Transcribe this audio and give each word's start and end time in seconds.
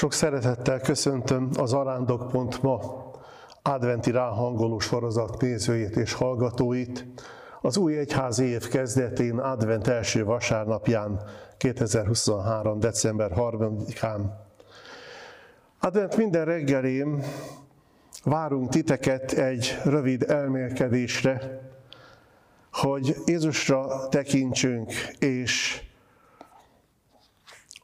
Sok 0.00 0.12
szeretettel 0.12 0.80
köszöntöm 0.80 1.48
az 1.58 1.72
arándok.ma 1.72 2.80
adventi 3.62 4.10
ráhangoló 4.10 4.78
sorozat 4.78 5.40
nézőit 5.40 5.96
és 5.96 6.12
hallgatóit. 6.12 7.06
Az 7.60 7.76
új 7.76 7.98
egyházi 7.98 8.44
év 8.44 8.68
kezdetén, 8.68 9.38
advent 9.38 9.86
első 9.86 10.24
vasárnapján, 10.24 11.22
2023. 11.56 12.80
december 12.80 13.30
3-án. 13.34 14.20
Advent 15.80 16.16
minden 16.16 16.44
reggelén 16.44 17.22
várunk 18.24 18.68
titeket 18.68 19.32
egy 19.32 19.78
rövid 19.84 20.30
elmélkedésre, 20.30 21.60
hogy 22.72 23.16
Jézusra 23.26 24.08
tekintsünk, 24.08 24.92
és 25.18 25.82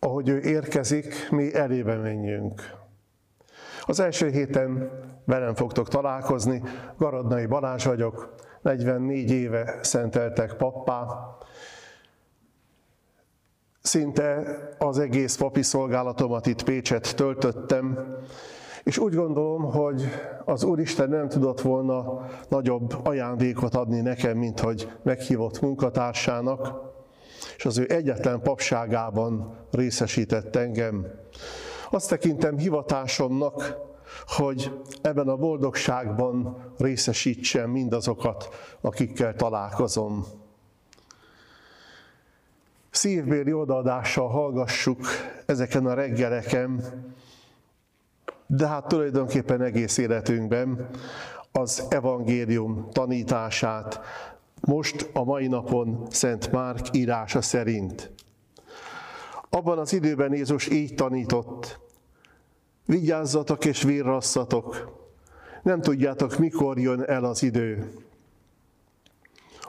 ahogy 0.00 0.28
ő 0.28 0.40
érkezik, 0.40 1.30
mi 1.30 1.54
elébe 1.54 1.96
menjünk. 1.96 2.78
Az 3.82 4.00
első 4.00 4.28
héten 4.28 4.90
velem 5.24 5.54
fogtok 5.54 5.88
találkozni, 5.88 6.62
Garadnai 6.98 7.46
Balázs 7.46 7.84
vagyok, 7.84 8.34
44 8.62 9.30
éve 9.30 9.78
szenteltek 9.82 10.54
pappá. 10.54 11.06
Szinte 13.82 14.58
az 14.78 14.98
egész 14.98 15.36
papi 15.36 15.62
szolgálatomat 15.62 16.46
itt 16.46 16.62
Pécset 16.62 17.16
töltöttem, 17.16 18.16
és 18.84 18.98
úgy 18.98 19.14
gondolom, 19.14 19.62
hogy 19.62 20.08
az 20.44 20.64
Úristen 20.64 21.08
nem 21.08 21.28
tudott 21.28 21.60
volna 21.60 22.26
nagyobb 22.48 23.06
ajándékot 23.06 23.74
adni 23.74 24.00
nekem, 24.00 24.38
mint 24.38 24.60
hogy 24.60 24.92
meghívott 25.02 25.60
munkatársának, 25.60 26.89
és 27.60 27.66
az 27.66 27.78
ő 27.78 27.86
egyetlen 27.88 28.40
papságában 28.40 29.56
részesített 29.70 30.56
engem. 30.56 31.06
Azt 31.90 32.08
tekintem 32.08 32.58
hivatásomnak, 32.58 33.76
hogy 34.26 34.80
ebben 35.02 35.28
a 35.28 35.36
boldogságban 35.36 36.56
részesítsem 36.78 37.70
mindazokat, 37.70 38.48
akikkel 38.80 39.34
találkozom. 39.34 40.24
Szívbéli 42.90 43.52
odaadással 43.52 44.28
hallgassuk 44.28 45.00
ezeken 45.46 45.86
a 45.86 45.94
reggeleken, 45.94 46.82
de 48.46 48.66
hát 48.66 48.88
tulajdonképpen 48.88 49.62
egész 49.62 49.98
életünkben 49.98 50.88
az 51.52 51.86
evangélium 51.90 52.88
tanítását, 52.92 54.00
most 54.60 55.10
a 55.12 55.24
mai 55.24 55.46
napon 55.46 56.06
Szent 56.10 56.52
Márk 56.52 56.86
írása 56.96 57.42
szerint. 57.42 58.10
Abban 59.50 59.78
az 59.78 59.92
időben 59.92 60.32
Jézus 60.32 60.68
így 60.68 60.94
tanított, 60.94 61.80
vigyázzatok 62.86 63.64
és 63.64 63.82
virrasszatok, 63.82 64.98
nem 65.62 65.80
tudjátok, 65.80 66.38
mikor 66.38 66.78
jön 66.78 67.02
el 67.02 67.24
az 67.24 67.42
idő. 67.42 67.92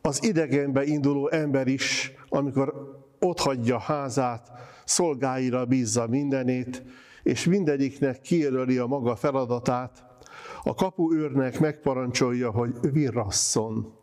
Az 0.00 0.24
idegenbe 0.24 0.84
induló 0.84 1.28
ember 1.28 1.66
is, 1.66 2.12
amikor 2.28 2.94
otthagyja 3.18 3.78
házát, 3.78 4.50
szolgáira 4.84 5.64
bízza 5.64 6.06
mindenét, 6.06 6.82
és 7.22 7.44
mindegyiknek 7.44 8.20
kijelöli 8.20 8.78
a 8.78 8.86
maga 8.86 9.16
feladatát, 9.16 10.04
a 10.62 10.74
kapuőrnek 10.74 11.60
megparancsolja, 11.60 12.50
hogy 12.50 12.74
virrasszon. 12.80 13.94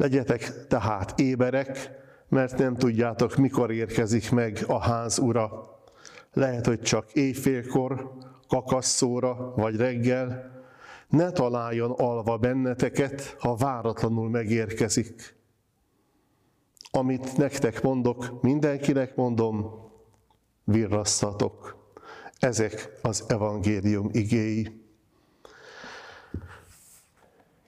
Legyetek 0.00 0.66
tehát 0.66 1.18
éberek, 1.18 1.90
mert 2.28 2.58
nem 2.58 2.76
tudjátok, 2.76 3.36
mikor 3.36 3.70
érkezik 3.70 4.30
meg 4.30 4.64
a 4.66 4.78
ház 4.78 5.18
ura. 5.18 5.78
Lehet, 6.32 6.66
hogy 6.66 6.80
csak 6.80 7.12
éjfélkor, 7.12 8.12
kakasszóra 8.48 9.52
vagy 9.56 9.76
reggel, 9.76 10.50
ne 11.08 11.30
találjon 11.30 11.90
alva 11.90 12.36
benneteket, 12.36 13.36
ha 13.38 13.56
váratlanul 13.56 14.30
megérkezik. 14.30 15.36
Amit 16.90 17.36
nektek 17.36 17.82
mondok, 17.82 18.42
mindenkinek 18.42 19.16
mondom, 19.16 19.70
virrasszatok. 20.64 21.76
Ezek 22.38 22.98
az 23.02 23.24
evangélium 23.28 24.08
igéi. 24.12 24.84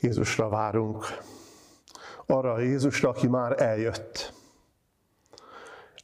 Jézusra 0.00 0.48
várunk 0.48 1.06
arra 2.26 2.52
a 2.52 2.60
Jézusra, 2.60 3.08
aki 3.08 3.26
már 3.26 3.62
eljött. 3.62 4.32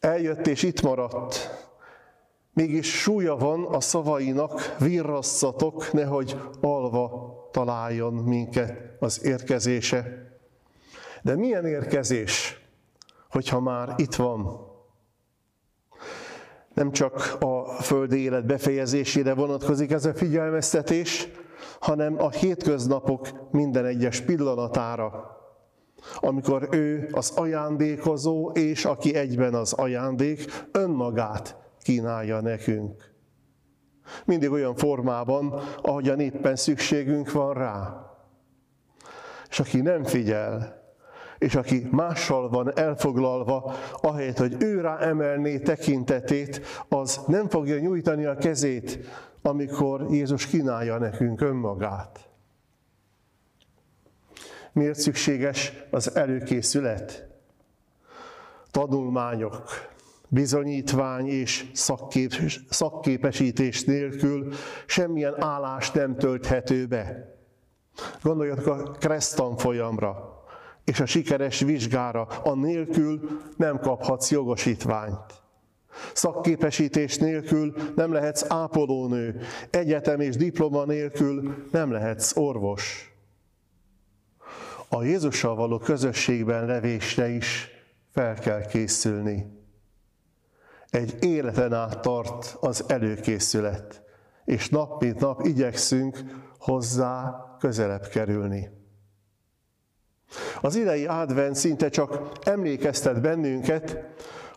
Eljött 0.00 0.46
és 0.46 0.62
itt 0.62 0.82
maradt. 0.82 1.50
Mégis 2.52 3.00
súlya 3.00 3.36
van 3.36 3.64
a 3.64 3.80
szavainak, 3.80 4.76
virrasszatok, 4.78 5.92
nehogy 5.92 6.40
alva 6.60 7.36
találjon 7.52 8.14
minket 8.14 8.96
az 9.00 9.24
érkezése. 9.24 10.26
De 11.22 11.36
milyen 11.36 11.66
érkezés, 11.66 12.64
hogyha 13.30 13.60
már 13.60 13.94
itt 13.96 14.14
van? 14.14 14.66
Nem 16.74 16.92
csak 16.92 17.36
a 17.40 17.64
földi 17.82 18.18
élet 18.18 18.46
befejezésére 18.46 19.34
vonatkozik 19.34 19.90
ez 19.90 20.04
a 20.04 20.14
figyelmeztetés, 20.14 21.28
hanem 21.80 22.20
a 22.20 22.30
hétköznapok 22.30 23.50
minden 23.50 23.84
egyes 23.84 24.20
pillanatára, 24.20 25.36
amikor 26.16 26.68
ő 26.70 27.08
az 27.12 27.32
ajándékozó, 27.36 28.50
és 28.50 28.84
aki 28.84 29.14
egyben 29.14 29.54
az 29.54 29.72
ajándék, 29.72 30.68
önmagát 30.72 31.56
kínálja 31.82 32.40
nekünk. 32.40 33.14
Mindig 34.24 34.50
olyan 34.50 34.74
formában, 34.74 35.60
ahogyan 35.82 36.20
éppen 36.20 36.56
szükségünk 36.56 37.32
van 37.32 37.54
rá. 37.54 38.06
És 39.48 39.60
aki 39.60 39.80
nem 39.80 40.04
figyel, 40.04 40.82
és 41.38 41.54
aki 41.54 41.88
mással 41.90 42.48
van 42.48 42.78
elfoglalva, 42.78 43.74
ahelyett, 44.00 44.38
hogy 44.38 44.56
ő 44.58 44.80
rá 44.80 44.98
emelné 44.98 45.58
tekintetét, 45.58 46.60
az 46.88 47.20
nem 47.26 47.48
fogja 47.48 47.78
nyújtani 47.78 48.24
a 48.24 48.36
kezét, 48.36 48.98
amikor 49.42 50.06
Jézus 50.10 50.46
kínálja 50.46 50.98
nekünk 50.98 51.40
önmagát. 51.40 52.27
Miért 54.78 54.98
szükséges 54.98 55.72
az 55.90 56.16
előkészület? 56.16 57.26
Tanulmányok, 58.70 59.62
bizonyítvány 60.28 61.26
és 61.26 61.70
szakkép, 61.72 62.32
szakképesítés 62.70 63.84
nélkül 63.84 64.52
semmilyen 64.86 65.42
állást 65.42 65.94
nem 65.94 66.16
tölthető 66.16 66.86
be. 66.86 67.34
Gondoljatok 68.22 68.66
a 68.66 68.90
kresztan 68.90 69.56
folyamra 69.56 70.42
és 70.84 71.00
a 71.00 71.06
sikeres 71.06 71.60
vizsgára, 71.60 72.22
a 72.22 72.54
nélkül 72.54 73.40
nem 73.56 73.78
kaphatsz 73.78 74.30
jogosítványt. 74.30 75.42
Szakképesítés 76.12 77.16
nélkül 77.16 77.74
nem 77.96 78.12
lehetsz 78.12 78.44
ápolónő, 78.48 79.40
egyetem 79.70 80.20
és 80.20 80.36
diploma 80.36 80.84
nélkül 80.84 81.64
nem 81.70 81.90
lehetsz 81.92 82.36
orvos 82.36 83.12
a 84.88 85.02
Jézussal 85.02 85.54
való 85.54 85.78
közösségben 85.78 86.66
levésre 86.66 87.28
is 87.28 87.70
fel 88.10 88.34
kell 88.34 88.66
készülni. 88.66 89.46
Egy 90.90 91.16
életen 91.20 91.72
át 91.72 92.00
tart 92.00 92.56
az 92.60 92.84
előkészület, 92.88 94.02
és 94.44 94.68
nap 94.68 95.02
mint 95.02 95.20
nap 95.20 95.46
igyekszünk 95.46 96.18
hozzá 96.58 97.44
közelebb 97.58 98.06
kerülni. 98.06 98.70
Az 100.60 100.74
idei 100.74 101.06
advent 101.06 101.54
szinte 101.54 101.88
csak 101.88 102.38
emlékeztet 102.42 103.20
bennünket, 103.20 103.98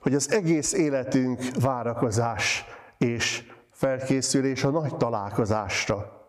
hogy 0.02 0.16
az 0.16 0.32
egész 0.32 0.74
életünk 0.74 1.42
várakozás 1.60 2.66
és 2.98 3.52
felkészülés 3.72 4.64
a 4.64 4.70
nagy 4.70 4.98
találkozásra. 4.98 6.26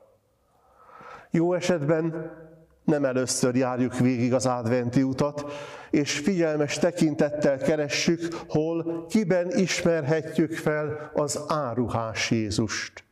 Jó 1.30 1.54
esetben 1.54 2.30
nem 2.84 3.04
először 3.04 3.54
járjuk 3.54 3.98
végig 3.98 4.34
az 4.34 4.46
adventi 4.46 5.02
utat, 5.02 5.44
és 5.90 6.18
figyelmes 6.18 6.78
tekintettel 6.78 7.58
keressük, 7.58 8.34
hol, 8.48 9.06
kiben 9.06 9.58
ismerhetjük 9.58 10.54
fel 10.54 11.10
az 11.14 11.40
áruhás 11.48 12.30
Jézust. 12.30 13.04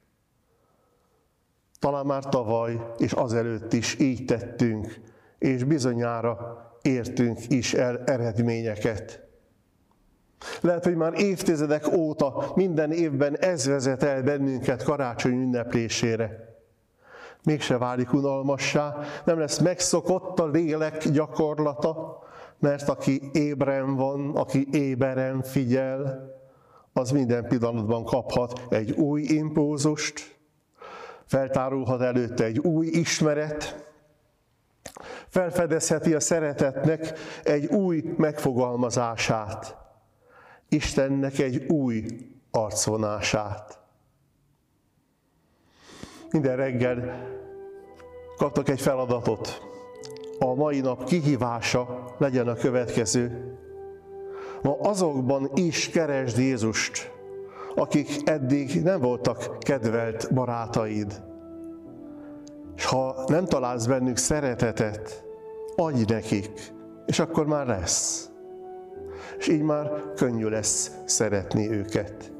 Talán 1.78 2.06
már 2.06 2.24
tavaly 2.24 2.80
és 2.98 3.12
azelőtt 3.12 3.72
is 3.72 3.98
így 3.98 4.24
tettünk, 4.24 5.00
és 5.38 5.64
bizonyára 5.64 6.58
értünk 6.82 7.38
is 7.48 7.74
el 7.74 8.04
eredményeket. 8.04 9.28
Lehet, 10.60 10.84
hogy 10.84 10.96
már 10.96 11.20
évtizedek 11.20 11.92
óta 11.96 12.52
minden 12.54 12.92
évben 12.92 13.38
ez 13.38 13.66
vezet 13.66 14.02
el 14.02 14.22
bennünket 14.22 14.82
karácsony 14.82 15.32
ünneplésére 15.32 16.49
mégse 17.44 17.78
válik 17.78 18.12
unalmassá, 18.12 18.98
nem 19.24 19.38
lesz 19.38 19.58
megszokott 19.58 20.38
a 20.38 20.46
lélek 20.46 21.08
gyakorlata, 21.08 22.22
mert 22.58 22.88
aki 22.88 23.30
ébren 23.32 23.96
van, 23.96 24.36
aki 24.36 24.68
éberen 24.72 25.42
figyel, 25.42 26.28
az 26.92 27.10
minden 27.10 27.46
pillanatban 27.46 28.04
kaphat 28.04 28.66
egy 28.68 28.90
új 28.90 29.22
impulzust, 29.22 30.38
feltárulhat 31.26 32.00
előtte 32.00 32.44
egy 32.44 32.58
új 32.58 32.86
ismeret, 32.86 33.88
felfedezheti 35.28 36.14
a 36.14 36.20
szeretetnek 36.20 37.12
egy 37.44 37.66
új 37.66 38.14
megfogalmazását, 38.16 39.76
Istennek 40.68 41.38
egy 41.38 41.66
új 41.66 42.04
arcvonását. 42.50 43.79
Minden 46.30 46.56
reggel 46.56 47.26
kaptak 48.36 48.68
egy 48.68 48.80
feladatot. 48.80 49.62
A 50.38 50.54
mai 50.54 50.80
nap 50.80 51.04
kihívása 51.04 52.14
legyen 52.18 52.48
a 52.48 52.54
következő. 52.54 53.54
Ma 54.62 54.76
azokban 54.80 55.50
is 55.54 55.88
keresd 55.88 56.38
Jézust, 56.38 57.12
akik 57.74 58.08
eddig 58.24 58.82
nem 58.82 59.00
voltak 59.00 59.58
kedvelt 59.58 60.34
barátaid. 60.34 61.22
És 62.76 62.84
ha 62.84 63.24
nem 63.26 63.44
találsz 63.44 63.86
bennük 63.86 64.16
szeretetet, 64.16 65.24
adj 65.76 66.02
nekik, 66.12 66.72
és 67.06 67.18
akkor 67.18 67.46
már 67.46 67.66
lesz. 67.66 68.30
És 69.38 69.48
így 69.48 69.62
már 69.62 69.90
könnyű 70.16 70.48
lesz 70.48 70.90
szeretni 71.04 71.70
őket. 71.70 72.32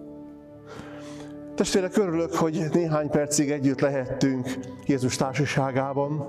Testvérek, 1.61 1.97
örülök, 1.97 2.35
hogy 2.35 2.65
néhány 2.73 3.11
percig 3.11 3.51
együtt 3.51 3.81
lehettünk 3.81 4.59
Jézus 4.87 5.17
társaságában. 5.17 6.29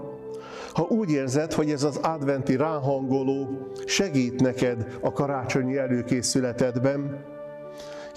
Ha 0.74 0.84
úgy 0.90 1.12
érzed, 1.12 1.54
hogy 1.54 1.72
ez 1.72 1.84
az 1.84 1.98
adventi 1.98 2.56
ráhangoló 2.56 3.48
segít 3.86 4.42
neked 4.42 4.98
a 5.02 5.12
karácsonyi 5.12 5.78
előkészületedben, 5.78 7.26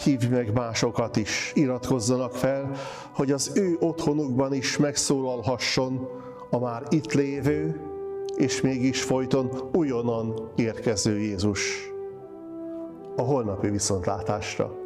hívj 0.05 0.27
meg 0.27 0.53
másokat 0.53 1.17
is, 1.17 1.53
iratkozzanak 1.55 2.35
fel, 2.35 2.71
hogy 3.13 3.33
az 3.33 3.51
ő 3.55 3.77
otthonukban 3.81 4.55
is 4.55 4.77
megszólalhasson 4.77 6.09
a 6.51 6.59
már 6.59 6.83
itt 6.89 7.13
lévő, 7.13 7.81
és 8.37 8.61
mégis 8.61 9.03
folyton 9.03 9.51
újonnan 9.73 10.51
érkező 10.57 11.19
Jézus. 11.19 11.91
A 13.17 13.23
holnapi 13.23 13.69
viszontlátásra! 13.69 14.84